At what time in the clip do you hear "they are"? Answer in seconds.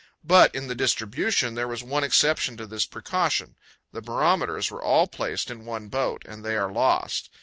6.43-6.71